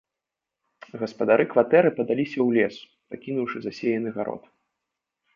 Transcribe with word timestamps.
Гаспадары 1.01 1.43
кватэры 1.51 1.89
падаліся 1.99 2.35
ў 2.43 2.47
лес, 2.55 2.75
пакінуўшы 3.11 3.57
засеяны 3.67 4.09
гарод. 4.17 4.43